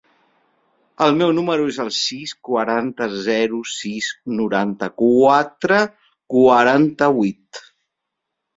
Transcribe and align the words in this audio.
El 1.07 1.11
meu 1.17 1.33
número 1.39 1.67
es 1.73 1.77
el 1.83 1.91
sis, 1.97 2.33
quaranta, 2.49 3.09
zero, 3.27 3.61
sis, 3.73 4.09
noranta-quatre, 4.41 5.81
quaranta-vuit. 6.39 7.65